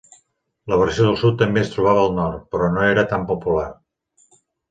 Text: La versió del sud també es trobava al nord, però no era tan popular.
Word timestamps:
La 0.71 0.77
versió 0.83 1.03
del 1.07 1.17
sud 1.23 1.35
també 1.41 1.61
es 1.65 1.69
trobava 1.75 2.01
al 2.05 2.15
nord, 2.21 2.47
però 2.55 2.71
no 2.77 2.87
era 2.87 3.05
tan 3.13 3.27
popular. 3.33 3.67